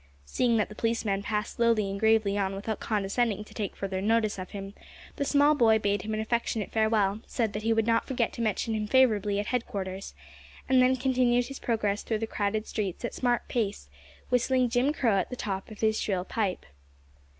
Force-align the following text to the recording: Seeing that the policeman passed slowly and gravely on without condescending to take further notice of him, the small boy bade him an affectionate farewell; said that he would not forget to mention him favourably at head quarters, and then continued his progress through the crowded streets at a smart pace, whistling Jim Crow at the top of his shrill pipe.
Seeing 0.25 0.57
that 0.57 0.67
the 0.67 0.73
policeman 0.73 1.21
passed 1.21 1.57
slowly 1.57 1.87
and 1.91 1.99
gravely 1.99 2.35
on 2.35 2.55
without 2.55 2.79
condescending 2.79 3.43
to 3.43 3.53
take 3.53 3.75
further 3.75 4.01
notice 4.01 4.39
of 4.39 4.49
him, 4.49 4.73
the 5.17 5.23
small 5.25 5.53
boy 5.53 5.77
bade 5.77 6.01
him 6.01 6.15
an 6.15 6.19
affectionate 6.19 6.71
farewell; 6.71 7.19
said 7.27 7.53
that 7.53 7.61
he 7.61 7.71
would 7.71 7.85
not 7.85 8.07
forget 8.07 8.33
to 8.33 8.41
mention 8.41 8.73
him 8.73 8.87
favourably 8.87 9.39
at 9.39 9.45
head 9.45 9.67
quarters, 9.67 10.15
and 10.67 10.81
then 10.81 10.95
continued 10.95 11.45
his 11.49 11.59
progress 11.59 12.01
through 12.01 12.17
the 12.17 12.25
crowded 12.25 12.65
streets 12.65 13.05
at 13.05 13.11
a 13.11 13.13
smart 13.13 13.47
pace, 13.47 13.91
whistling 14.29 14.69
Jim 14.69 14.91
Crow 14.91 15.19
at 15.19 15.29
the 15.29 15.35
top 15.35 15.69
of 15.69 15.81
his 15.81 16.01
shrill 16.01 16.25
pipe. 16.25 16.65